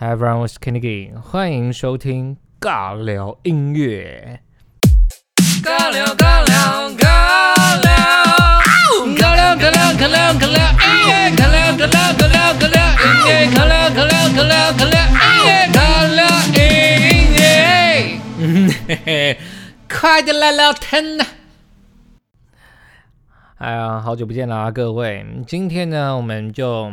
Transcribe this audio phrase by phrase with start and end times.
[0.00, 4.42] Hi everyone，我是 Kennedy，欢迎收听尬聊音乐。
[5.60, 7.90] 尬聊尬聊尬聊，
[9.16, 15.76] 尬聊尬聊尬聊尬聊音乐，尬聊尬聊尬聊尬聊音乐，尬聊尬聊尬聊尬聊音乐，尬
[16.14, 16.22] 聊
[16.54, 16.62] 音
[17.34, 17.42] 乐。
[18.38, 19.36] 嗯嘿嘿，
[19.90, 21.26] 快点来聊天呐！
[23.56, 25.26] 哎呀，好久不见啦，各位！
[25.44, 26.92] 今天呢，我们就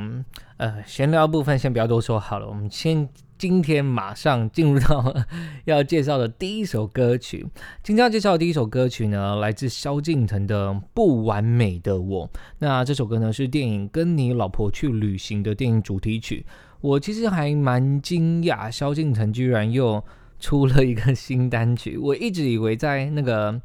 [0.58, 5.14] 呃闲聊部分先不要多说好了，我们先今天马上进入到
[5.66, 7.46] 要介绍的第一首歌曲。
[7.84, 12.28] 今天要介绍的第一首歌曲呢，来自萧敬腾的《不完美的我》。
[12.60, 16.46] 那这首歌呢，是电影《跟你老婆去旅行》的电影主题曲。
[16.80, 20.02] 我其实还蛮惊讶，萧敬腾居然又
[20.40, 21.98] 出了一个新单曲。
[21.98, 23.62] 我一直以为在那个。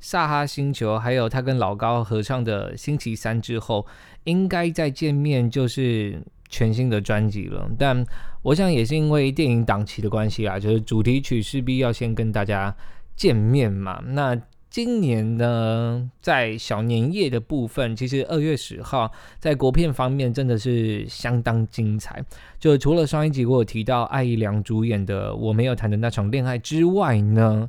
[0.00, 3.86] 萨哈星球，还有他跟老高合唱的《星期三》之后，
[4.24, 7.70] 应该再见面就是全新的专辑了。
[7.78, 8.02] 但
[8.42, 12.74] 我想也是因为电影档期的关系啊，就是主题曲势必要先跟大家
[13.14, 14.02] 见面嘛。
[14.06, 14.34] 那
[14.70, 22.24] 今年呢，在小年夜的部分，其实二月十号在国片方面真的是相当精彩。
[22.58, 27.68] 就除了上一集我有提到艾怡良主演的《我没有谈的那场恋爱》之外呢。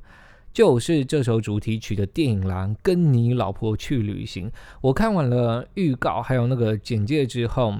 [0.53, 4.49] 就是这首主题曲的电影啦，《跟你老婆去旅行》。
[4.81, 7.73] 我看完了预告还有那个简介之后，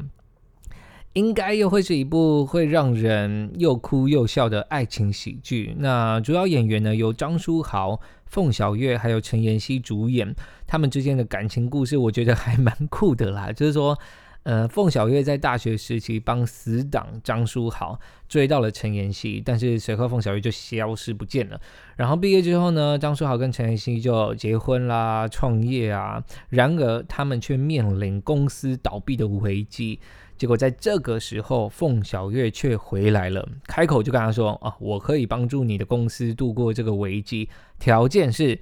[1.13, 5.75] 应该又会是一部会让人又哭又笑的爱情喜剧。
[5.79, 10.33] 那主要演员呢，由张书豪、凤小岳还有陈妍希主演。
[10.65, 13.51] 他们之间的感情故事，我觉得还蛮酷的啦。
[13.51, 13.97] 就是说。
[14.43, 21.61] 呃，凤小岳在大学时期帮死党张书豪追到了陈妍希，但是随后凤小岳就消失不见了。
[21.95, 26.23] 然后毕业之后呢，张书豪跟陈妍希就结婚啦、创业啊。
[26.49, 29.99] 然而他们却面临公司倒闭的危机。
[30.37, 38.59] 结果在这个时候，凤小岳却回来了，开口就跟他说：“啊，我可以帮助你的公司度过这个危机，条件是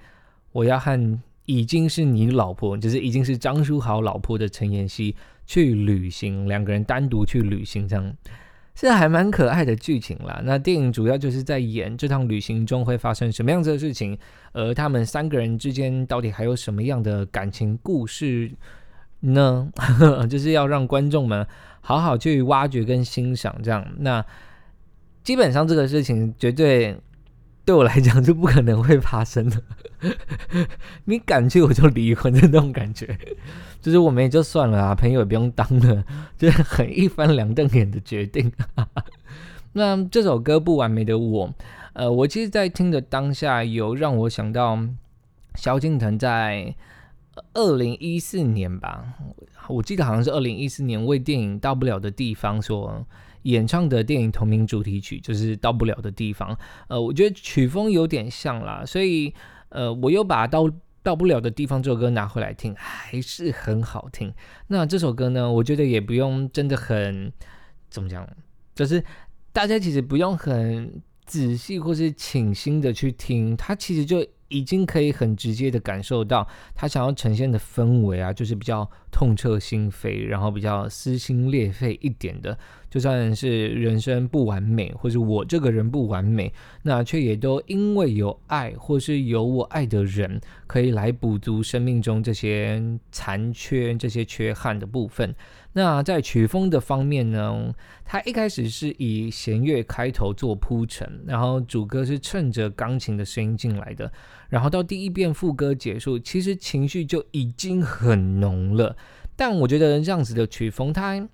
[0.51, 5.15] 我要和已经是你老婆，就是已经是张书豪老婆的陈妍希。”
[5.49, 8.15] 去旅行，两个人单独去旅行，这样
[8.75, 10.39] 是还蛮可爱的剧情啦。
[10.43, 14.15] 那电影主要就是在演这趟旅行中会发生什么样子的事情，
[14.53, 18.51] 而他们三个人之间到底还有什么样的感情故事
[19.21, 19.71] 呢？
[20.29, 21.43] 就是要让观众们
[21.81, 23.59] 好好去挖掘跟欣赏。
[23.63, 24.23] 这样，那
[25.23, 26.95] 基本上这个事情绝对
[27.69, 29.61] 对我来讲是不可能会发生的。
[31.05, 33.15] 你敢去，我就离婚的那种感觉。
[33.79, 36.03] 就是我们也就算了啊，朋友也不用当了，
[36.35, 38.51] 就是很一翻两瞪眼的决定。
[39.73, 41.53] 那这首歌不完美的我，
[41.93, 44.79] 呃，我其实，在听的当下，有让我想到
[45.53, 46.73] 萧敬腾在
[47.53, 49.13] 二零一四年吧，
[49.67, 53.05] 我记得好像是二零一四年为电影《到不了的地方》说
[53.43, 56.53] 演唱的电影同名主题曲，就是《到不了的地方》。
[56.87, 59.33] 呃，我觉得曲风有点像啦，所以
[59.69, 60.69] 呃，我又把到。
[61.01, 64.31] 到不了的地方，这首歌拿回来听还是很好听。
[64.67, 67.31] 那这首歌呢，我觉得也不用真的很
[67.89, 68.27] 怎么讲，
[68.75, 69.01] 就是
[69.53, 82.57] 大家其实不用很仔细或是倾心的去听，它其实就已经可以很直接的感受到他想要呈现的氛围啊，就是比较痛彻心扉，然后比较撕心裂肺一点的。
[82.89, 86.51] 就算是人生不完美，或是我这个人不完美，
[86.81, 95.35] 那却也都因为有爱，或是有我爱的人，可以来补足生命中这些残缺、这些缺憾的部分。
[95.73, 104.11] 那在曲风的方面呢，它一开始是以弦乐开头做铺陈，然后主歌是趁着钢琴的声音进来的，
[104.49, 108.97] 然后到第一遍副歌结束，其实情绪就已经很浓了。
[109.35, 111.27] 但我觉得这样子的曲风，它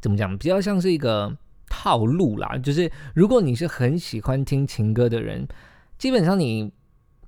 [0.00, 0.36] 怎么讲？
[0.36, 1.36] 比较像是一个
[1.68, 5.46] 套路啦，就是如果你是很喜欢听情歌的人，
[5.96, 6.72] 基本上你。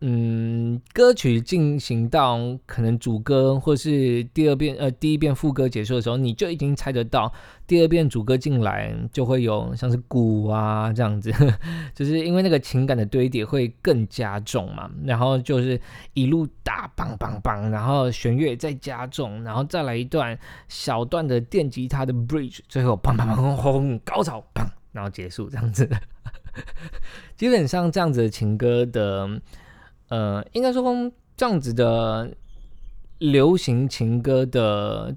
[0.02, 7.30] 嗯，歌曲进行到可能主歌或是第二遍呃第一遍副歌结束的时候，你就已经猜得到
[7.66, 11.30] 第二遍主歌进来就会有像是鼓啊这样子，
[11.94, 14.90] 就是因为那个情感的堆叠会更加重嘛。
[15.04, 15.78] 然后就是
[16.14, 25.86] 一路打梆梆梆，然后弦乐再加重，然后再来一段小段的电吉他的 bridge，最后梆梆梆轰高潮梆，然后结束这样子。
[27.36, 29.28] 基本上这样子的情歌的。
[30.10, 32.30] 呃，应该说这样子的
[33.18, 35.16] 流行情歌的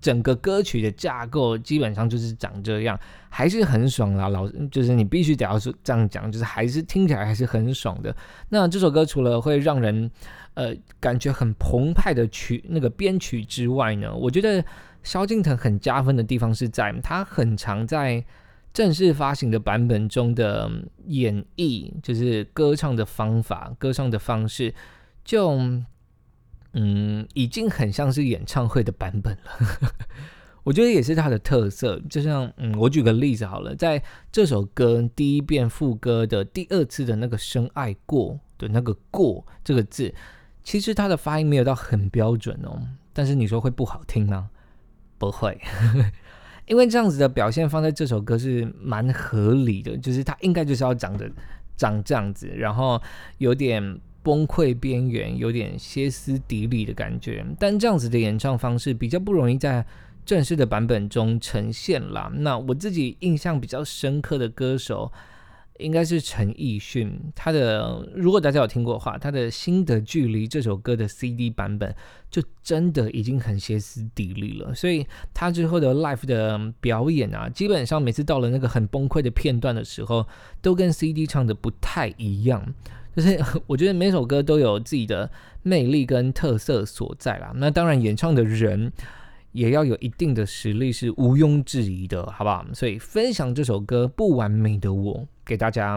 [0.00, 2.98] 整个歌曲的架构，基本上就是长这样，
[3.28, 4.28] 还是很爽啦。
[4.28, 8.14] 老就是你必须得要是这样讲，就是还是听起来还是很爽的。
[8.48, 10.10] 那这首歌除了会让人
[10.54, 14.64] 呃感觉很澎湃的曲那个编曲之外呢，我觉得
[15.02, 18.24] 萧敬腾很加分的地方是在他很常在
[18.74, 20.68] 正式发行的版本中的
[21.06, 24.74] 演绎，就是歌唱的方法、歌唱的方式，
[25.24, 25.56] 就
[26.72, 29.90] 嗯，已经很像是演唱会的版本了。
[30.64, 32.00] 我觉得也是它的特色。
[32.10, 40.12] 就像嗯，我举个例子好了，在这首歌第一遍副歌的第二次的那个“深爱过”的那个“过”这个字，
[40.64, 42.80] 其实它的发音没有到很标准哦。
[43.12, 44.50] 但是你说会不好听吗？
[45.16, 45.60] 不会。
[46.66, 51.30] 因为这样子的表现放在这首歌是蛮合理的，就是它应该就是要长得
[51.76, 53.00] 长这样子，然后
[53.38, 57.44] 有点崩溃边缘，有点歇斯底里的感觉。
[57.58, 59.84] 但这样子的演唱方式比较不容易在
[60.24, 62.30] 正式的版本中呈现啦。
[62.34, 65.12] 那我自己印象比较深刻的歌手。
[65.78, 71.92] 应该是陈奕迅，他的如果大家有听过的话，他的《新的距离》这首歌的 CD 版本
[72.30, 80.26] 就真的已经很歇斯底里了，所以他之后的 Live 的表演啊，基本上每次到了那个很崩溃的片段的时候，
[80.62, 82.74] 都跟 CD 唱的不太一样。
[83.16, 85.28] 就是 我觉得每首歌都有自己的
[85.62, 87.52] 魅力跟特色所在啦。
[87.56, 88.92] 那当然，演唱的人。
[89.54, 92.66] 也要有一定的实力是毋庸置疑的，好不好？
[92.74, 95.14] 所以分享这首歌《不完美的我》
[95.44, 95.96] 给大家，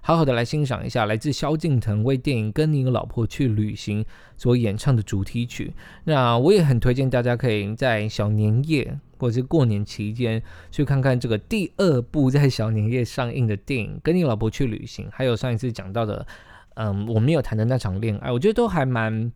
[0.00, 4.02] 好好的来欣赏一下，来自萧敬腾为电影《跟你老婆去旅行》
[4.36, 5.72] 所演唱的主题曲。
[6.02, 10.42] 那我也很推荐大家可以在小年夜或者是过年期间
[10.72, 16.26] 去看看这个第二部在小年夜上映的电影《跟你老婆去旅行》，还有上一次讲到的，
[16.74, 19.30] 嗯，我没有谈的那场恋爱，我觉得都还蛮。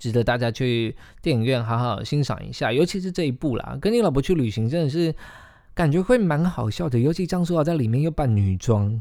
[0.00, 5.14] 值得大家去电影院好好欣赏一下，尤其是这一部啦，跟你老婆去旅行真的是
[5.74, 8.96] 感觉会蛮好笑的，尤其张书豪在里面又扮女装，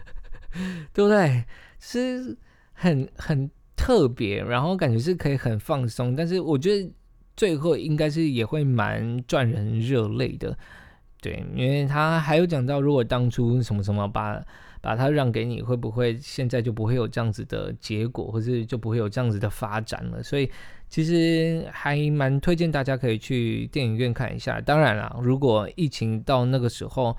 [0.94, 1.44] 对不对？
[1.78, 2.36] 是
[2.72, 6.90] 很很特别，然后感觉是可以很放松，但是我觉得
[7.36, 10.56] 最后应该是也会蛮赚人热泪的，
[11.20, 14.42] 对，因为他还有讲到，如果当初什么什么把。
[14.84, 20.22] 把它让给你，会不会现在就不会有这样子的结果，或是就不会有这样子的发展了？
[20.22, 20.50] 所以
[20.90, 24.60] 其实还蛮推荐大家可以去电影院看一下。
[24.60, 27.16] 当然了，如果疫情到那个时候，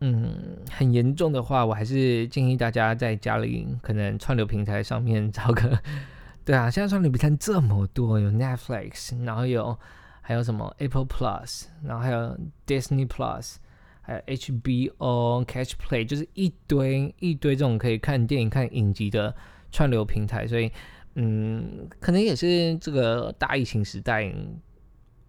[0.00, 5.78] 嗯，很严重的话，我还是建议大家在家里可能串流平台上面找个。
[6.44, 9.78] 对啊，现在串流平台这么多，有 Netflix，然后有
[10.22, 12.36] 还有什么 Apple Plus，然后还有
[12.66, 13.58] Disney Plus。
[14.06, 19.34] 还有 HBO、Catch Play，就是一堆一堆这种可以看电影、看影集的
[19.72, 20.70] 串流平台，所以，
[21.16, 24.32] 嗯，可能也是这个大疫情时代，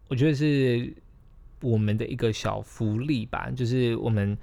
[0.09, 0.94] 我觉得是
[1.63, 4.38] 我们的一个小福利吧，就是我们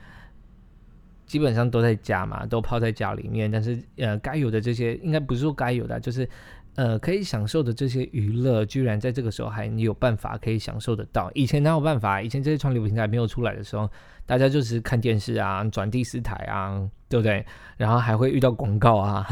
[1.27, 6.29] 基本上都在家嘛，都泡在家里面，但是呃，该有的这些应该不是说该有的，就是。
[6.77, 11.31] 呃，可以享受的这些娱乐，居然在这个时候还你有办法可以享受得到。
[11.35, 12.21] 以前哪有办法？
[12.21, 13.89] 以前这些串流平台没有出来的时候，
[14.27, 17.47] 大家就是看电视啊，转第四台啊，对不对？
[17.77, 19.25] 然后还会遇到广告啊。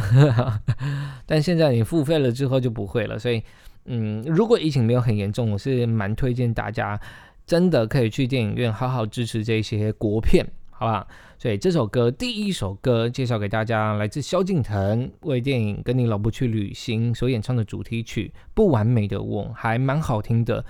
[1.27, 3.19] 但现在你付费了之后就不会了。
[3.19, 3.43] 所以，
[3.87, 7.01] 嗯，如果疫情没有很严重，我是蛮推荐大家
[7.45, 10.47] 真的可以去电影院好好支持这些国片，
[10.83, 11.07] 好吧？
[11.39, 20.65] 所以这首歌，第一首歌介绍给大家，来自萧敬腾为电影《跟你老婆去旅行》所演唱的主题曲《不完美的我》，还蛮好听的，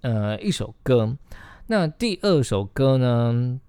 [0.00, 1.16] 呃，一首歌。
[1.68, 3.60] 那第二首歌呢？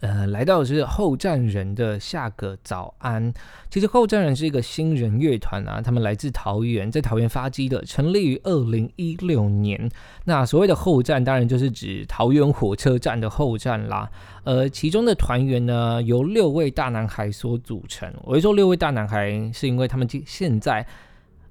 [0.00, 3.32] 呃，来到的是后站人的下个早安。
[3.70, 9.90] 其实后站人是一个新人乐团啊，他们来自桃园，在桃园发迹的，成立于二零一六年。
[10.24, 14.10] 那所谓的后站，当然就是指桃园火车站的后站啦。
[14.44, 18.12] 呃，其中的团员呢，由六位大男孩所组成。
[18.24, 20.86] 我会说六位大男孩，是因为他们现在，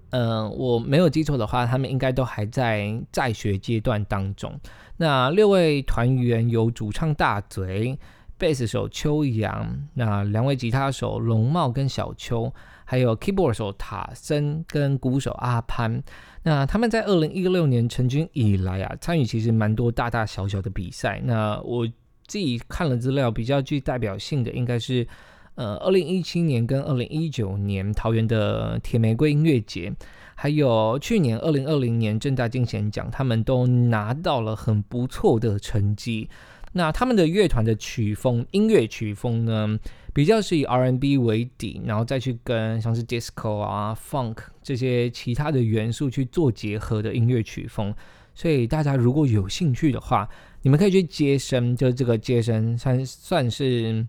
[0.09, 4.59] 呃，我没有记错的话，他们应该都还在在学阶段当中。
[4.97, 7.97] 那六位团员由主唱大嘴。
[8.37, 12.53] 贝斯手秋阳，那两位吉他手龙茂跟小秋，
[12.85, 16.01] 还有 keyboard 手塔森跟鼓手阿潘，
[16.43, 21.19] 那他们在二零一六年成军以来啊，参与其实蛮多大大小小的比赛。
[21.25, 21.87] 那我
[22.27, 25.07] 自己看了资料，比较具代表性的应该是，
[25.55, 29.91] 呃，二零一七年跟二零一九年桃园的铁玫瑰音乐节，
[30.35, 36.29] 还有去年二零二零年正大金贤奖，他们都拿到了很不错的成绩。
[36.77, 39.77] 那他们的乐团的曲风，音乐曲风呢，
[40.13, 47.93] 比较是以 R&B 为底，然后再去跟像是 Disco 啊、Funk 这些其他的元素去做结合的音乐曲风。
[48.35, 50.29] 所以大家如果有兴趣的话，
[50.61, 54.05] 你们可以去接生，就这个接生算算是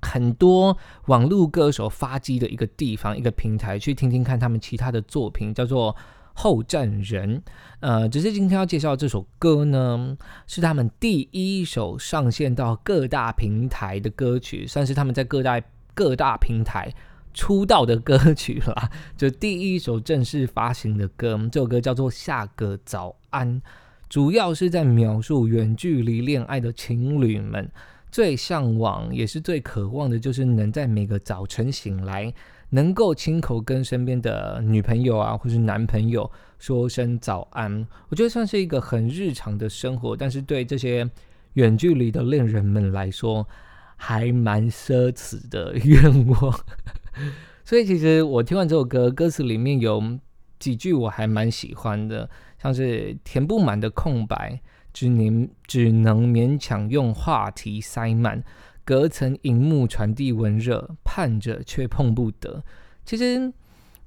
[0.00, 5.96] 很多网络歌手发迹的一个地方，一个平台，去听听看他们其他的作品，叫做
[6.34, 7.42] 后站人。
[7.80, 15.60] 呃，只是今天要介绍这首歌呢，是他们第一首上线到各大平台的歌曲，算是他们在各大
[15.94, 16.92] 各大平台
[17.32, 21.38] 出道的歌曲了， 就第一首正式发行的歌。
[21.50, 23.60] 这首歌叫做《下个早安》，
[24.08, 27.70] 主要是在描述远距离恋爱的情侣们
[28.10, 32.34] 最向往也是最渴望的，就是能在每个早晨醒来，
[32.70, 36.30] 能够亲口跟身边的女朋友啊，或是男朋友。
[36.58, 41.08] 说声早安，我觉得算是一个很日常的生活，但是对这些
[41.54, 43.48] 远距离的恋人们来说，
[43.96, 46.60] 还蛮奢侈的愿望。
[47.64, 50.18] 所以其实我听完这首歌，歌词里面有
[50.58, 52.28] 几句我还蛮喜欢的，
[52.62, 54.60] 像是填不满的空白，
[54.92, 58.44] 只能只能勉强用话题塞满，
[58.90, 62.60] 隔层荧幕传递温热，盼着却碰不得。
[63.04, 63.52] 其实。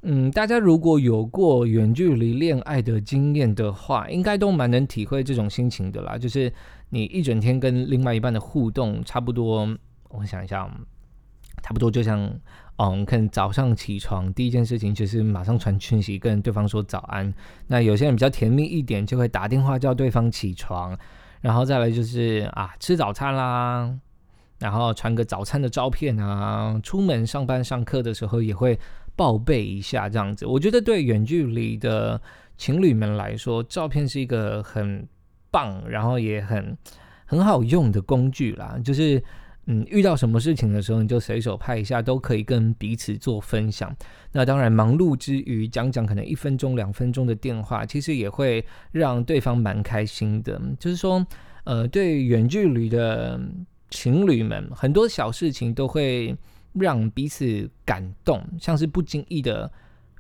[0.06, 6.18] 嗯，大家如果有过远距离恋爱的经验的话，应该都蛮能体会这种心情的啦。
[6.18, 6.52] 就是
[6.90, 9.66] 你一整天跟另外一半的互动，差不多，
[10.10, 10.70] 我想一下，
[11.62, 12.20] 差不多就像，
[12.76, 17.34] 嗯，可能早上起床第一件事情就是马上传讯息跟对方说早安。
[17.68, 21.00] 那有些人比较甜蜜一点，就会打电话叫对方起床，
[21.40, 23.98] 然后再来就是啊吃早餐啦，
[24.60, 28.80] 然后传个早餐的照片啊，出门上班上课的时候也会。
[29.16, 32.20] 报备一下，这样子，我觉得对远距离的
[32.58, 35.08] 情侣们来说，照片是一个很
[35.52, 36.76] 棒，然后也很
[37.24, 38.76] 很好用的工具啦。
[38.84, 39.24] 就是，
[39.68, 43.96] 嗯，遇到什么事情的时候，你就随手拍一下，都可以跟彼此做分享。
[44.32, 50.60] 那当然，忙碌之余讲讲可能一分钟、两分钟的电话，其实也会让对方蛮开心的。
[50.80, 51.24] 就是说，
[51.66, 53.40] 呃，对远距离的
[53.94, 56.36] 情侣们，很多小事情都会。
[56.76, 59.72] 让彼此感动，像是不经意的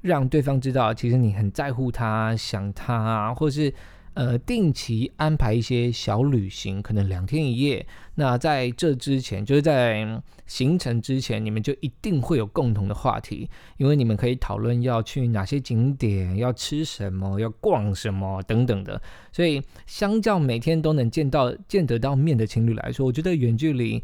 [0.03, 3.73] 让对方知道，其实你很在乎他，想他，或是
[4.13, 7.85] 呃定期安排一些小旅行，可能两天一夜。
[8.15, 19.01] 那在这之前，就是在行程之前，你们就一定会有共同的话题，因为你们可以讨论要去哪些景点，要吃什么，要逛什么等等的。
[19.31, 24.03] 所以，相较每天都能见到、见得到面的情侣来说，我觉得远距离。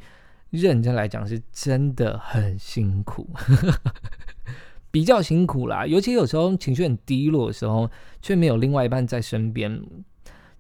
[0.51, 3.29] 认真来讲，是真的很辛苦，
[4.91, 5.85] 比较辛苦啦。
[5.85, 7.89] 尤其有时候情绪很低落的时候，
[8.21, 9.81] 却没有另外一半在身边，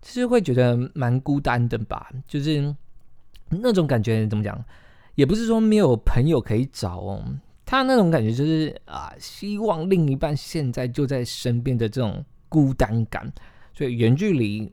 [0.01, 2.09] 其实会觉得蛮孤单的吧。
[2.27, 2.75] 就是
[3.49, 4.63] 那种感觉怎么讲，
[5.15, 7.23] 也不是说没有朋友可以找哦。
[7.65, 13.31] 他那种感觉就是啊，希望另一半现在就在身边的这种孤单感，
[13.73, 14.71] 所以远距离。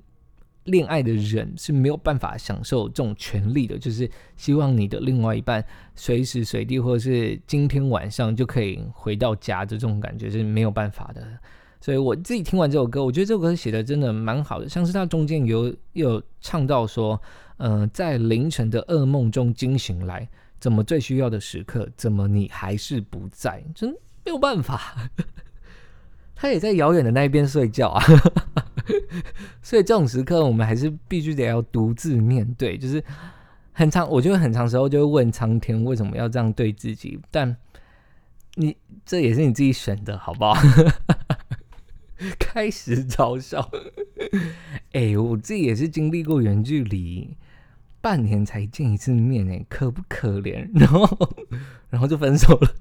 [0.67, 11.27] 恋爱的人是没有办法享受这种权利的，就是希望你的另外一半随时随地，或者是今天晚上就可以回到家的这种感觉是没有办法的。
[11.81, 17.21] 所以我自己听完这首歌，我觉得这首歌写的真的蛮好的，像是他中间有有唱到说，
[17.59, 23.63] 嗯，在凌晨的噩梦中惊醒来，怎么最需要的时刻，怎么你还是不在？
[23.75, 23.91] 真
[24.25, 25.11] 没有办法。
[26.35, 28.03] 他也在遥远的那一边睡觉啊，
[29.67, 32.79] 所以这种时刻我们还是必须得要独自面对。
[32.79, 33.03] 就是
[33.73, 37.57] 很长，我觉得很长时候就会问苍天为什么要这样对自己，但
[38.55, 40.55] 你这也是你自己选的，好不好？
[42.39, 43.69] 开始嘲笑，
[44.93, 47.37] 哎，我自己也是经历过远距离，
[48.01, 50.71] 半年才见一次面，哎，可不可怜？
[50.79, 51.35] 然后，
[51.91, 52.73] 然后就分手了。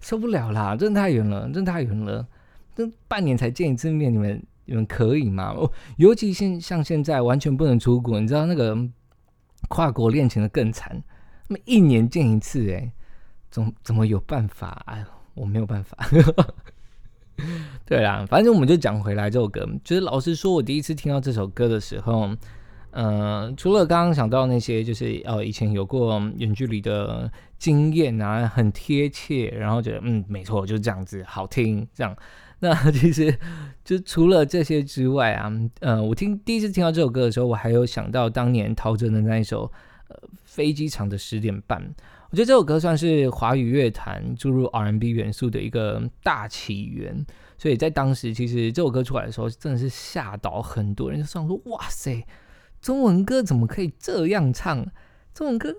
[0.00, 0.76] 受不了啦！
[0.76, 2.28] 真的太远了，真的太远了。
[2.76, 5.54] 这半年才见一次面，你们你们可以吗？
[5.56, 8.76] 哦，尤其现像现在完全不能出国，你知道那个
[9.68, 11.02] 跨国恋情的更惨，
[11.48, 12.92] 那么一年见一次，哎，
[13.50, 14.82] 怎么怎么有办法？
[14.86, 15.04] 哎，
[15.34, 15.96] 我没有办法。
[17.86, 22.30] 对啦，反正我们就讲回来这首歌，就是老实说，我第一次听到这首歌的时候。
[22.98, 32.16] 嗯，除了刚刚想到那些，就是呃以前有过远距离的经验啊，很贴切，然后觉得嗯没错，就是这样子，好听这样。
[32.60, 33.38] 那其实
[33.84, 39.70] 就除了这些之外啊，呃，我听第一次听到这首歌的时候，我还有想到当年陶喆的那一首
[40.08, 41.94] 呃飞机场的十点半。
[42.30, 47.26] 我觉得这首歌算是华语乐坛注入 R&B 元素的一个大起源，
[47.58, 52.24] 所以在当时其实这首歌出来的时候，真的是吓倒很多人，就想说哇塞。
[52.80, 54.86] 中文歌怎么可以这样唱？
[55.34, 55.74] 中文歌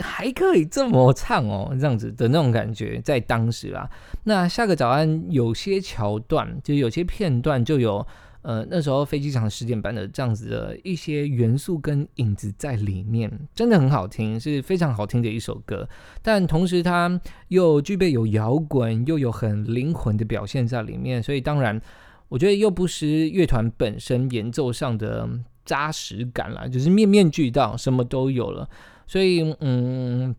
[0.00, 3.88] 还可以这么唱哦，这样子的那种感觉，在当时啊，
[4.24, 8.04] 那下个早安有些桥段，就有些片段就有
[8.42, 15.88] 呃，那时候飞机场十点半的这样子的一些元素跟影子在里面，真的很好听，是非常好听的一首歌。
[16.20, 21.80] 但同时，它又具备有摇滚，又有很灵魂的表现在里面，所以当然，
[22.28, 25.26] 我觉得又不失乐团本身演奏上的
[25.64, 28.68] 扎实感啦，就是面面俱到，什么都有了。
[29.06, 30.34] 所以，嗯，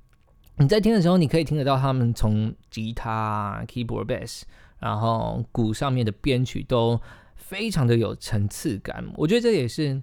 [0.58, 4.42] 你在听的时候，你可以听得到他们从吉他、keyboard、bass，
[4.80, 7.00] 然后鼓上面的编曲都。
[7.38, 10.02] 非常的有层次感，我觉得这也是，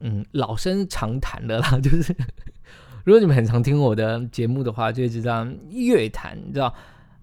[0.00, 1.80] 嗯，老生常谈的啦。
[1.80, 2.14] 就是
[3.04, 6.72] 如果你们很常听我的节目的话，就会知道乐坛，你知道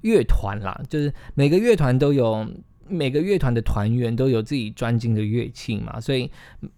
[0.01, 2.45] 乐团啦，就是每个乐团都有
[2.91, 6.29] 每个乐团的团员都有自己专精的乐器嘛，所以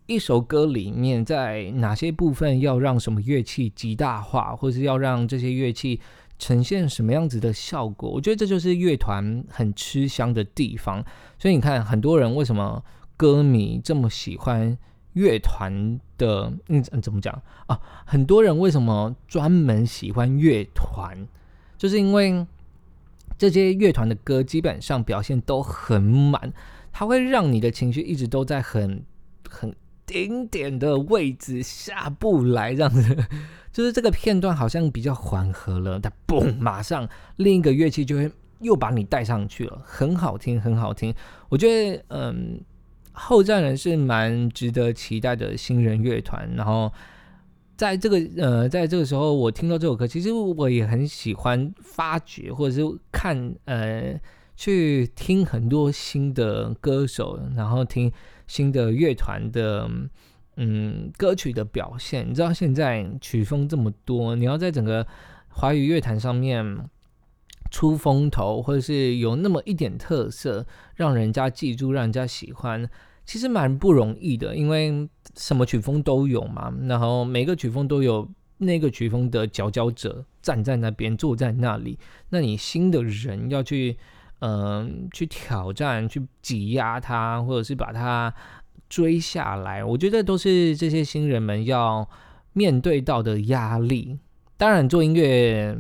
[0.05, 5.99] 一首歌里面在哪些部分要让什么乐器极大化，或是要让这些乐器。
[6.39, 8.09] 呈现什么样子的效果？
[8.09, 11.01] 我觉得这就是乐团很吃香的地方。
[11.39, 12.83] 所以你看，很多人为什么
[13.15, 14.77] 歌迷这么喜欢
[15.13, 16.51] 乐团的？
[16.67, 17.79] 嗯，怎么讲啊？
[18.05, 21.15] 很多人为什么专门喜欢乐团？
[21.77, 22.45] 就是因为
[23.49, 26.53] 这些乐团的歌基本上表现都很满，
[26.91, 29.03] 它会让你的情绪一直都在很
[29.49, 33.25] 很顶点的位置下不来，这样子。
[33.73, 41.11] 就是这个片段好像比较缓和了，但嘣，马上另一个乐器就会又把你带上去了，很好听，很好听。
[41.49, 42.61] 我觉得，嗯，
[43.11, 46.47] 后站人是蛮值得期待的新人乐团。
[46.55, 46.93] 然后，
[47.83, 54.17] 在这个呃，在这个时候，我听到这首歌，其实我也很喜欢发掘或者是看呃，
[54.55, 58.09] 去听很多新的歌手，然后听
[58.47, 59.89] 新的乐团的。
[60.55, 65.05] 嗯，歌曲的表现，你知道现在曲风这么多，你要在整个
[65.49, 66.87] 华语乐坛上面
[67.71, 70.63] 出风头，或者是有那么一点特色，
[70.95, 72.87] 让人家记住，让人家喜欢，
[73.25, 74.55] 其实蛮不容易的。
[74.55, 81.97] 因为什么曲风都有嘛，然后每个曲风都有那个曲风的佼佼者站在那边，坐在那里。
[82.29, 83.97] 那你新的人要去，
[84.39, 88.33] 嗯，去挑战，去挤压他，或者是把他。
[88.89, 92.07] 追下来，我觉得都是这些新人们要
[92.51, 94.19] 面对到的压力。
[94.55, 95.75] 当然，做音乐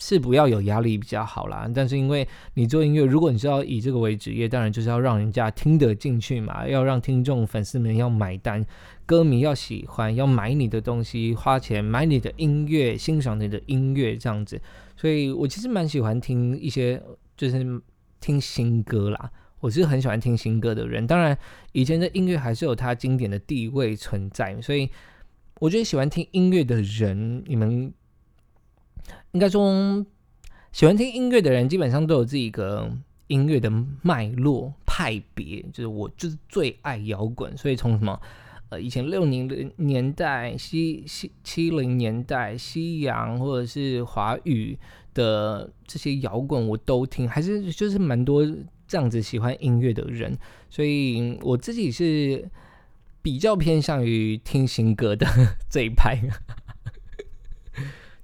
[0.00, 1.70] 是不要有压力比较好啦。
[1.72, 8.66] 但是，因为你做音乐，如果你是要以这个为职业，当然就是要让人家听得进去嘛，要让听众、粉丝们要买单，
[9.06, 14.60] 歌迷要喜欢，要买你的东西，花钱买你的音乐，欣赏你的音乐这样子。
[14.96, 17.00] 所以我其实蛮喜欢听一些，
[17.36, 17.80] 就是
[18.20, 19.30] 听新歌啦。
[19.60, 21.36] 我是很喜欢听新歌的人，当然
[21.72, 24.88] 以前的音乐还是有它经典的地位存在，所以
[25.58, 27.92] 我觉得喜欢听音乐的人，你们
[29.32, 30.04] 应该说
[30.72, 32.90] 喜欢听音乐的人，基本上都有自己一个
[33.28, 33.70] 音乐的
[34.02, 38.20] 脉络派别，就是我就是最爱摇滚，所以从什么
[38.68, 44.78] 呃以前六零年代、西西七零年代、西洋或者是华语
[45.14, 48.46] 的这些摇滚我都听，还是就是蛮多。
[48.90, 50.36] 这样子喜欢音乐的人，
[50.68, 52.50] 所以我自己是
[53.22, 55.24] 比较偏向于听新歌的
[55.70, 56.20] 这一派，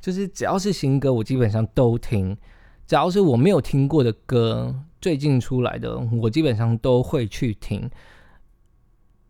[0.06, 2.32] 就是只要是新歌，我基本上都听；
[2.86, 7.90] 只要是我没有听过的歌，最近出来的，我基本上都会去听。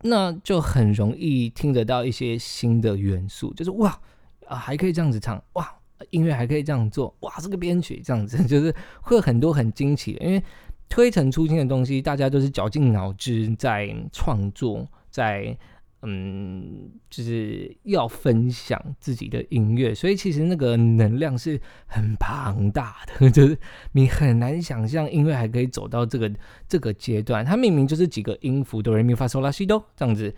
[0.03, 3.99] 那就很容易听得到一些新的元素，就是哇
[4.45, 5.67] 啊，还可以这样子唱，哇，
[6.11, 10.43] 音乐还可以这样做，哇，这个编曲这样子， 就是会有很多很惊奇的，因为。
[10.89, 15.57] 推陈出新的东西，大家都是绞尽脑汁在创作，在
[16.01, 23.57] 嗯，就是要分享自己的音乐，所以其实那个能量是很庞大的， 就是
[23.93, 26.31] 你很难想象音乐还可以走到这个
[26.67, 27.43] 这个阶段。
[27.43, 30.33] 它明明就是几个音符哆来咪发嗦拉西哆这样子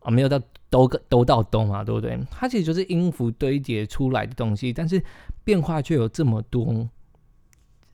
[0.00, 2.18] 啊，没有到哆个哆到哆嘛，对不对？
[2.30, 5.02] 它其实就是音符堆叠出来的东西，但是
[5.42, 6.88] 变化却有这么多，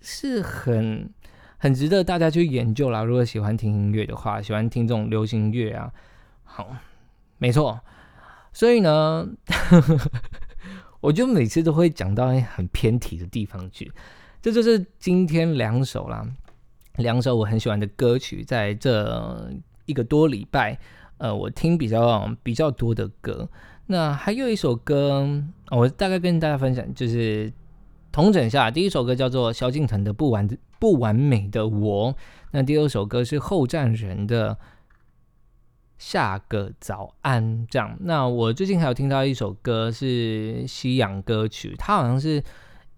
[0.00, 1.08] 是很。
[1.56, 3.02] 很值得大家去研究啦。
[3.02, 5.90] 如果喜欢听音乐的话，喜欢听这种流行乐啊，
[6.42, 6.76] 好，
[7.38, 7.80] 没错。
[8.52, 9.28] 所以呢，
[11.00, 13.92] 我就每次都会讲到很偏题的地方去。
[14.40, 16.26] 这就是今天两首啦，
[16.96, 19.50] 两首我很喜欢的歌曲，在这
[19.86, 20.78] 一个多礼拜，
[21.18, 23.48] 呃，我听比较比较多的歌。
[23.86, 25.26] 那还有一首歌，
[25.70, 27.52] 我大概跟大家分享，就是
[28.12, 30.48] 同整下，第一首歌叫做萧敬腾的《不完》。
[30.80, 32.14] 不完美的我。
[32.50, 34.58] 那第二首歌是后站人的
[36.04, 37.66] 下个早安。
[37.70, 42.44] 这样，那我最近还有听到一首歌是西洋歌曲，它好像是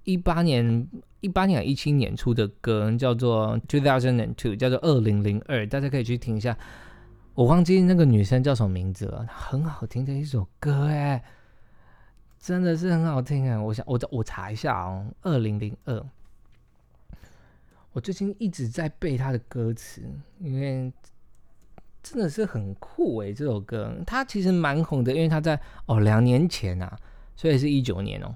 [0.02, 0.88] 一八年、
[1.20, 5.64] 一八年、一七年出的歌，叫做 Two Thousand and Two，叫做二零零二。
[5.68, 6.58] 大家可以去听一下。
[7.34, 11.22] 我忘记那个女生叫什么名字了，很好听的一首歌哎，
[12.40, 13.56] 真的是很好听哎。
[13.56, 16.04] 我想我我查一下哦，二零零二。
[17.92, 20.02] 我最近一直在背他的歌词，
[20.40, 20.92] 因为
[22.08, 23.92] 真的是很酷哎，这首歌。
[24.06, 26.96] 它其实蛮红的，因为它在哦两年前啊，
[27.34, 28.32] 所以是一九年哦，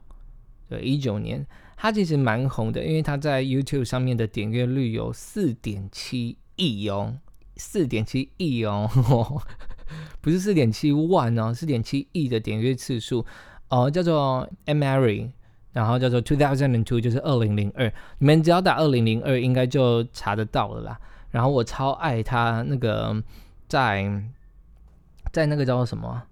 [0.68, 7.16] 对一九年，它其实蛮红的，因为它在 YouTube 上面的点阅率有四点七亿哦。
[7.56, 8.90] 四点七亿哦，
[10.20, 13.24] 不是四点七万哦，四点七亿的点阅次数。
[13.68, 15.30] 哦，叫做 Mary，
[15.72, 20.98] 然后叫做 Two Thousand and Two，就是二零零二，你们只要打二零零二，应该就查得到了啦。
[21.30, 23.14] 然后我超爱他那个
[23.70, 24.22] 在
[25.32, 26.22] 在那个叫做什么，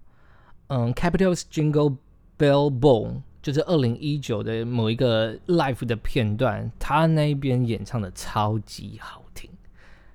[0.66, 1.96] 嗯，Capital's Jingle
[2.36, 9.48] Bell Ball，就是二零一九的某一个 Live 的片段，他那边演唱的超级好听。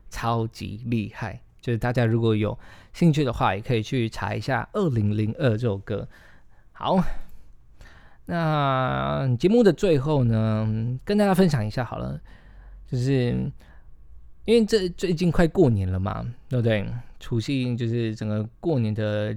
[0.09, 2.55] 超级厉害，就是大家如果有
[2.93, 6.07] 兴趣的话，也可以去查一下《二零零二》这首歌。
[6.71, 7.03] 好，
[8.25, 12.21] 那节目的最后呢，跟大家分享一下好了，
[12.85, 13.51] 就是
[14.45, 16.87] 因为这最近快过年了嘛，对不对？
[17.23, 19.33] 除夕就是整个过年的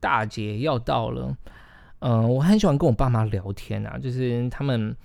[0.00, 1.36] 大节要到了。
[2.00, 4.96] 嗯，我很喜欢跟我爸妈聊天啊，就是他们。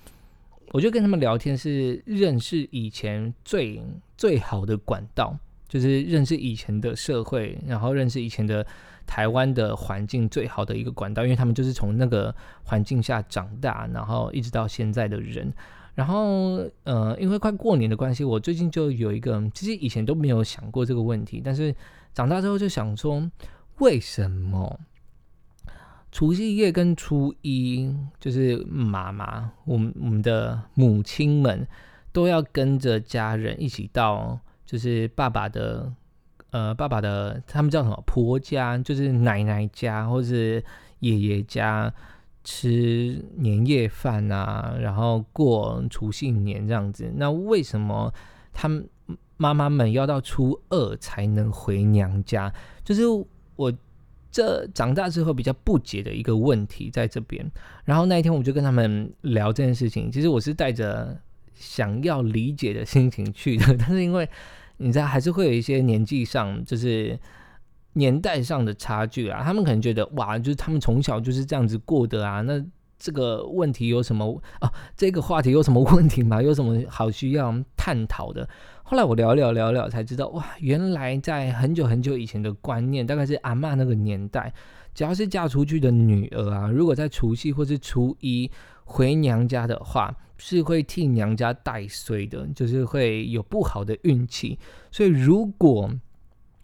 [0.72, 3.82] 我觉得跟他们聊天是认识以前最
[4.18, 5.34] 最好的管道，
[5.66, 8.66] 就是认识以前的社会，然后认识以前的
[9.06, 15.50] 台湾的环境最好的一个管道，因为他们就是从那个环境下长大，然后一直到现在的人。
[15.94, 21.74] 然后，呃，因为快过年的关系，我最近就有一个，其实以前都没有想过这个问题，但是
[22.18, 23.30] 长大之后就想说，
[23.78, 24.80] 为什么？
[26.10, 31.64] 除夕夜跟初一，就是妈妈，我们我们的母亲们
[32.10, 35.92] 都要跟着家人一起到，就是爸爸的，
[36.50, 40.34] 呃，爸爸的他们叫什么婆家，就是奶奶家或者
[40.98, 41.94] 爷爷家
[42.42, 47.12] 吃年夜饭啊，然后过除夕年这样子。
[47.14, 48.12] 那为什么
[48.52, 48.88] 他们
[49.38, 52.52] 妈妈们要到初二才能回娘家？
[52.84, 53.02] 就是
[53.56, 53.72] 我。
[54.30, 57.50] 这长大之后比较不解的一个问题在这边，
[57.86, 60.12] 然后那一天我就跟他们聊这件事情。
[60.12, 61.18] 其实我是带着
[61.54, 64.28] 想要理解的心情去的， 但是因为
[64.76, 67.18] 你知道，还是会有一些年纪上就是
[67.94, 69.42] 年代上的差距啊。
[69.42, 72.62] 他们可能觉得哇，就是他们从小就是这样子过的啊，那
[72.98, 74.70] 这个问题有什么啊？
[74.94, 76.42] 这个话题有什么问题吗？
[76.42, 78.46] 有什么好需要探讨的？
[78.90, 84.50] 后来我聊聊聊聊才知道，哇，原来在很久很久以前的观念，大概是阿妈那个年代，
[84.94, 88.50] 只要是嫁出去的女儿啊，如果在除夕或是初一
[88.86, 94.58] 回娘家的话，是会替娘家带衰的，就是会有不好的运气。
[94.90, 95.90] 所以如果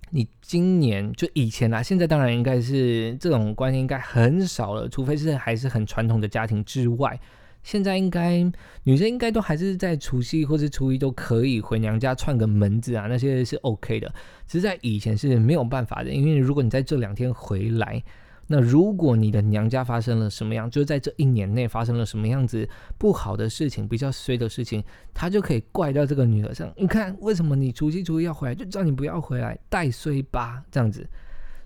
[0.08, 7.20] 你今年就以前啦，现在当然应该是这种观念应该很少了，除非是还是很传统的家庭之外。
[7.64, 8.40] 现在应该
[8.84, 14.14] 女生应该都还是在除夕或是初一都可以回娘家串个门子啊，那些是 OK 的。
[14.46, 18.00] 只是在以前是没有办法的，因为如果你在这两天回来，
[18.46, 26.70] 那如果你的娘家发生了什么样，就是在这一年内发生了什么样子不好的事情、比较衰的事情，他就可以怪到这个女儿上。
[26.76, 31.08] 你看，为什么你除夕初一要回来，就叫你不要回来，带衰吧这样子。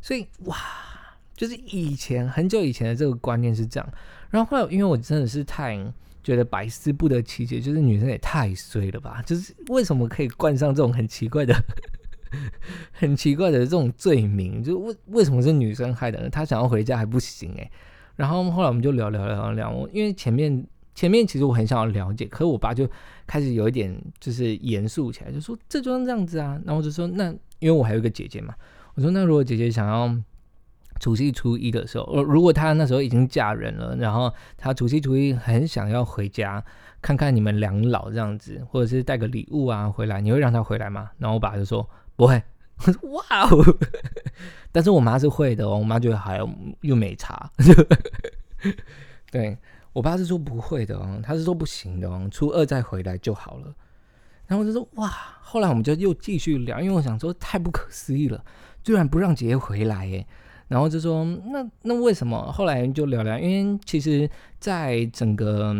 [0.00, 0.56] 所以哇，
[1.38, 3.88] 就是以前很久以前的这个观念是这样。
[4.28, 5.78] 然后后来，因为我真的是太
[6.20, 9.22] 觉得百思不得其解，就是女生也太衰了吧？
[9.24, 11.54] 就是为什么可以冠上这种很奇怪的、
[12.90, 14.64] 很奇怪的这种罪名？
[14.64, 16.28] 就为为什么是女生害的呢？
[16.28, 17.70] 她想要回家还不行诶。
[18.16, 22.90] 然后后来我们就聊聊聊聊，因为前面前面其实我很想要了解，可是我爸就
[23.28, 26.60] 开始有一点就是严肃起来，就说这就是这样子啊。
[26.64, 28.52] 然后我就说那因为我还有一个姐姐嘛，
[28.96, 30.14] 我说那如果姐姐想要。
[30.98, 36.62] 除夕初一的时候，呃，如果她那时候已经嫁人了，然后她除夕初一很想要回家
[37.00, 41.10] 看看你们两老这样子，或者是带个礼物啊回来，你会让她回来吗？
[41.18, 42.42] 然后我爸就说不会。
[43.02, 43.76] 哇哦！
[44.70, 46.38] 但是我妈是会的哦，我妈觉得还
[46.82, 47.50] 又没差。
[49.32, 49.58] 对
[49.92, 53.74] 我爸是说不会的哦，他是说不行的哦，初二再回来就好了。
[54.46, 58.44] 然后我就说哇，后来我们就又继续聊，因为我想说太不可思议了，
[58.84, 60.24] 居然不让姐姐回来耶。
[60.68, 62.52] 然后就说那那为什么？
[62.52, 64.28] 后来就聊聊，因为其实，
[64.60, 65.74] 在整个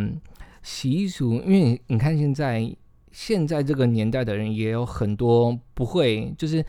[0.63, 2.75] 习俗，因为你看现在
[3.13, 6.65] 现在这个年代的人也有很多不会，就是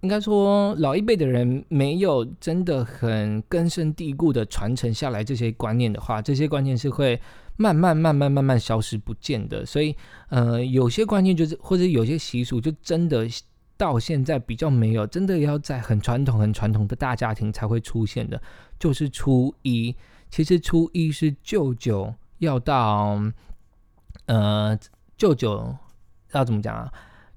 [0.00, 7.20] 应该说老一辈的人没有真的很根深蒂固的传承下来这些观念的话，这些观念是会
[7.56, 9.64] 慢慢慢慢慢慢消失不见的。
[9.64, 9.94] 所以，
[10.28, 13.28] 呃，有些观念就是或者有些习俗就真的。
[13.84, 18.40] 到现在比较没有，真的要在很传统、很传统的大家庭才会出现的，
[18.78, 19.94] 就是初一。
[20.30, 23.20] 其实初一是舅舅要到，
[24.24, 24.78] 呃，
[25.18, 25.76] 舅舅
[26.32, 26.90] 要怎么讲啊？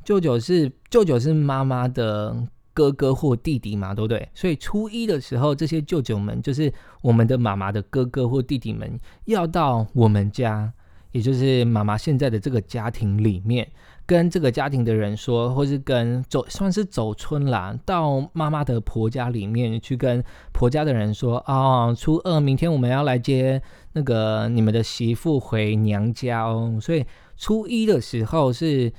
[0.05, 4.29] 舅舅是舅舅是妈妈的哥哥或弟弟嘛，对不对？
[4.33, 10.71] 所以初一的时候，这些舅舅们就是我们的妈妈的哥哥或弟弟们，要到我们家。
[11.13, 13.67] 也就是妈妈现在的这个家庭里面，
[14.07, 26.79] 跟这个家庭的人说，或是跟走算是走村啦，到妈妈的婆家里面去跟婆家的人说啊，初二明天我们要来接那个你们的媳妇回娘家哦。
[26.81, 28.93] 所以初一的时候是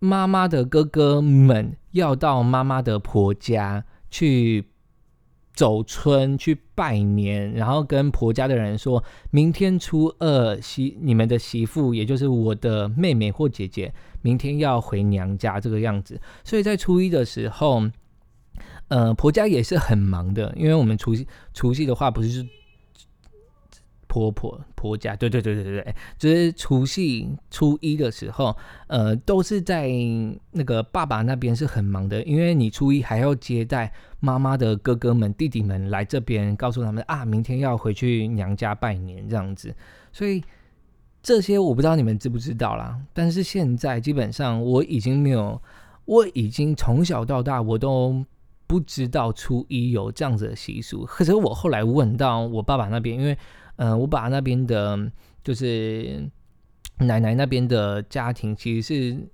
[0.00, 4.69] 妈妈的哥哥们要到妈妈的婆家去。
[5.52, 16.20] 走村去拜年，然后跟婆家的人说，明天初二媳你们的媳妇，也就是我的妹妹或姐姐，明天要回娘家这个样子。
[16.44, 17.82] 所以在初一的时候，
[18.88, 22.46] 呃，婆家也是很忙的，因为我们除夕除夕的话，不是。
[24.10, 28.56] 婆婆婆家，对对对对对对，就是除夕初一的时候，
[28.88, 29.88] 呃，都是在
[30.50, 39.72] 那个爸爸那边是很忙的，因为你初一还要接待妈妈的哥哥们、弟弟们来这边，告诉他们啊，明天要回去娘家拜年这样子。
[40.12, 40.42] 所以
[41.22, 45.62] 这些我不知道你们知不知道啦，但是现在基本上我已经没有，
[46.04, 48.24] 我已经从小到大我都
[48.66, 51.04] 不知道初一有这样子的习俗。
[51.04, 53.38] 可是我后来问到我爸爸那边，因为
[53.82, 55.10] 嗯，我爸那边的，
[55.42, 56.28] 就是
[56.98, 59.28] 奶奶那边的家庭，其实是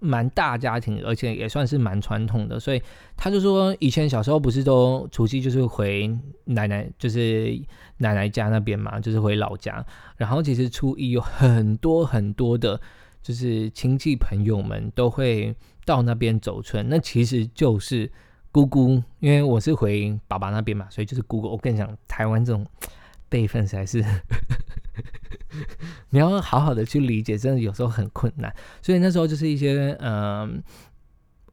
[0.00, 2.82] 蛮大家庭，而且也算是蛮传统的，所以
[3.16, 7.58] 他就说，以前小时候不是都除夕就是回奶奶，就是
[7.96, 9.82] 奶奶家那边嘛，就是回老家，
[10.18, 12.78] 然后其实初一有很多很多的，
[13.22, 15.56] 就是亲戚朋友们都会
[15.86, 18.12] 到那边走村，那其实就是
[18.52, 21.48] 姑姑，因为我是回爸爸那边嘛，所以就是姑姑。
[21.48, 22.66] 我更想，台湾这种。
[23.28, 24.04] 辈分才是，
[26.10, 28.54] 你要好好的去理解，真的有时候很困难。
[28.82, 30.62] 所以那时候就是一些嗯，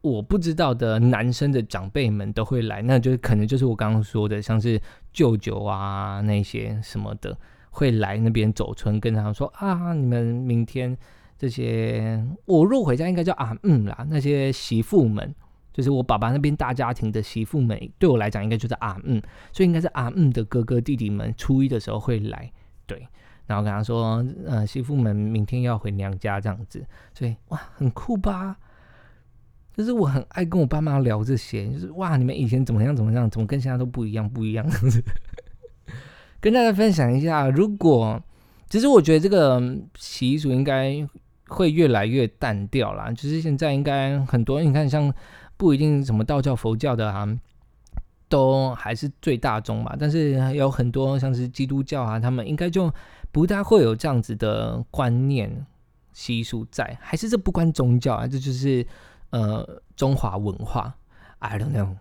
[0.01, 4.81] 我不知道的男生的长辈们都会来，那就是可能就是我刚刚说的，像是
[5.11, 7.37] 舅舅啊那些什么的
[7.71, 10.97] 会来那边走村，跟他们说啊，你们明天
[11.37, 15.33] 这些我若回家应该叫啊嗯啦，那些媳妇们。
[15.73, 19.19] 就是我爸爸那边大家庭的媳妇们，对我来讲应该就是阿嗯，
[19.51, 22.51] 所以应该是阿嗯的哥哥弟弟们初一的时候会来，
[22.85, 23.07] 对，
[23.47, 28.55] 然后跟他说，呃，媳妇们明天要回娘家这样子，所以哇，很酷吧？
[29.75, 34.63] 就是我很爱跟我爸妈聊这些，就是哇，你们以前怎么样怎么样，怎么跟现在都不一样不一样，
[36.39, 37.49] 跟大家分享一下。
[37.49, 38.21] 如果
[38.69, 39.59] 其实我觉得这个
[39.95, 41.03] 习俗应该
[41.47, 45.11] 会越来越淡掉啦，就是现在应该很多，你看像。
[45.63, 47.25] 不一定什么道教、佛教的啊，
[48.27, 49.95] 都还是最大宗吧。
[49.97, 52.93] 但是有很多像是基督教啊，他们应该就
[53.31, 55.65] 不太会有这样子的观念
[56.11, 56.97] 习俗在。
[56.99, 58.85] 还是这不关宗教啊，这就是
[59.29, 60.93] 呃中华文化。
[61.39, 61.95] I don't know，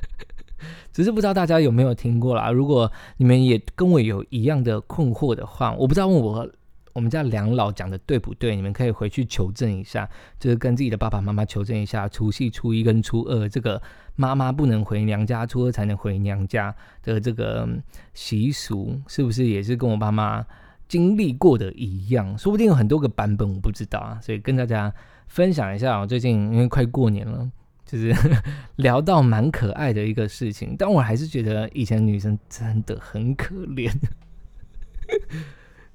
[0.94, 2.50] 只是不知道大家有没有听过啦。
[2.50, 6.48] 如果你们也跟我有一样的困惑的话，我不知道问我。
[6.92, 8.54] 我们家两老讲的对不对？
[8.54, 13.80] 你们可以回去求证一下，就是跟自己的爸爸妈妈求证一下，除夕、初一跟初二这个
[14.14, 17.68] 妈妈不能回娘家，初二才能回娘家的这个
[18.12, 20.44] 习俗，是不是也是跟我爸妈
[20.86, 22.36] 经历过的一样？
[22.36, 24.20] 说不定有很多个版本，我不知道啊。
[24.20, 24.92] 所以跟大家
[25.28, 27.50] 分享一下，我最近因为快过年了，
[27.86, 28.14] 就是
[28.76, 33.90] 聊到蛮可爱的一个事情，但我还是觉得以前女生真的很可怜。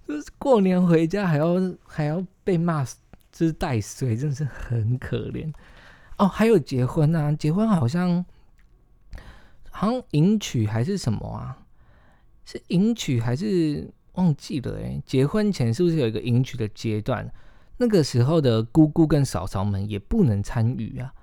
[0.07, 2.81] 就是过年回家还要还要被骂，
[3.29, 5.51] 就是带水，真是很可怜
[6.17, 6.25] 哦。
[6.25, 8.23] 还有结婚啊，结婚好像
[9.69, 11.57] 好像迎娶还是什么啊？
[12.45, 14.79] 是迎娶还是忘记了？
[14.81, 17.29] 哎，结婚前是不是有一个迎娶的阶段？
[17.75, 21.13] 那个时候的姑姑跟嫂嫂们也不能参与啊，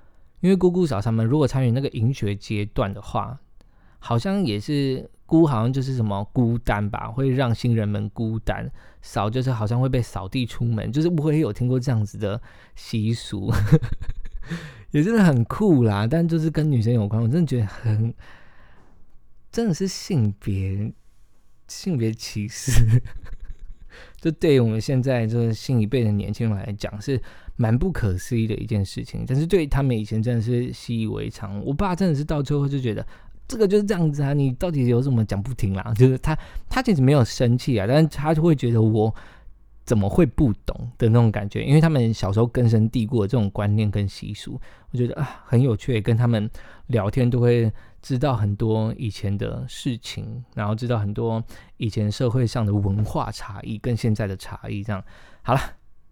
[0.40, 3.40] 因为姑姑嫂嫂们如果参与那个迎娶阶段的话，
[3.98, 5.08] 好像也是。
[5.26, 8.66] 孤好像就是什么孤单吧，会让新人们孤单；
[9.00, 12.40] 扫就是好像会被扫地出门，就是我也有听过这样子的
[12.76, 13.50] 习俗，
[14.92, 16.06] 也真的很酷啦。
[16.06, 18.14] 但就是跟女生有关，我真的觉得很，
[19.50, 20.92] 真的是性别
[21.66, 23.02] 性别歧视。
[24.20, 27.20] 就对于我们现在这个新一辈的年轻人来讲，是
[27.56, 29.24] 蛮不可思议的一件事情。
[29.26, 31.62] 但是对他们以前真的是习以为常。
[31.64, 33.06] 我爸真的是到最后就觉得。
[33.46, 35.92] 这个就是这样子啊，你到底有什么讲不听啦？
[35.96, 36.36] 就是他，
[36.68, 39.14] 他其实没有生气啊，但是他就会觉得我
[39.84, 41.62] 怎么会不懂的那种感觉？
[41.62, 44.58] 因为他们小时候根深蒂固的这种观念跟习俗，
[44.90, 46.00] 我觉得啊很有趣。
[46.00, 46.48] 跟他们
[46.86, 51.42] 聊天都会知道很多以前的事情，然后知道很多
[51.76, 54.82] 以前社会上的文化差异跟现在的差异。
[54.82, 55.04] 这样
[55.42, 55.60] 好了，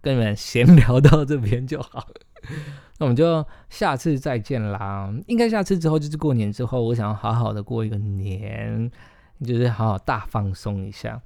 [0.01, 2.07] 跟你们闲聊到这边就好。
[2.99, 5.13] 那我们就下次再见啦。
[5.27, 8.91] 应该下次之后就是过年之后，我想要好好的过一个年，
[9.43, 11.21] 就是好好大放松一下。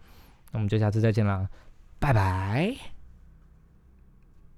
[0.52, 1.50] 那我们就下次再见啦。
[2.00, 2.97] 拜拜。